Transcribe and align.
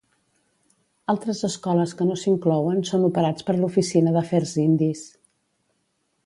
Altres 1.13 1.41
escoles 1.47 1.93
que 1.99 2.07
no 2.11 2.15
s'inclouen 2.21 2.81
són 2.91 3.05
operats 3.11 3.47
per 3.51 3.57
l'Oficina 3.59 4.15
d'Afers 4.17 4.57
Indis. 4.65 5.05